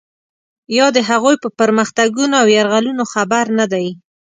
یا 0.77 0.87
د 0.95 0.97
هغوی 1.09 1.35
په 1.43 1.49
پرمختګونو 1.59 2.33
او 2.41 2.47
یرغلونو 2.57 3.03
خبر 3.13 3.45
نه 3.59 3.65
دی. 3.73 3.87